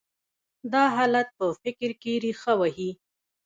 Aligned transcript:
دا 0.73 0.83
حالت 0.95 1.27
په 1.37 1.45
فکر 1.61 1.89
کې 2.01 2.13
رېښه 2.23 2.53
وهي. 2.59 2.91